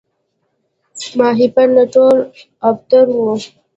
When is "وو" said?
3.15-3.31